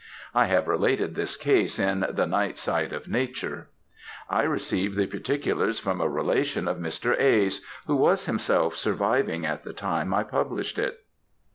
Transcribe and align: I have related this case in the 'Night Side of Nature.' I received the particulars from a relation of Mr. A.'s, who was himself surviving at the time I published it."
I 0.33 0.45
have 0.45 0.67
related 0.67 1.13
this 1.13 1.37
case 1.37 1.77
in 1.77 1.99
the 2.09 2.25
'Night 2.25 2.57
Side 2.57 2.91
of 2.91 3.07
Nature.' 3.07 3.67
I 4.31 4.41
received 4.41 4.97
the 4.97 5.05
particulars 5.05 5.77
from 5.79 6.01
a 6.01 6.09
relation 6.09 6.67
of 6.67 6.77
Mr. 6.77 7.15
A.'s, 7.19 7.61
who 7.85 7.95
was 7.95 8.25
himself 8.25 8.75
surviving 8.75 9.45
at 9.45 9.63
the 9.63 9.73
time 9.73 10.11
I 10.11 10.23
published 10.23 10.79
it." 10.79 11.05